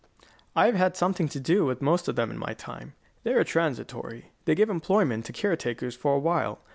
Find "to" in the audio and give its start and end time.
1.29-1.39, 5.25-5.31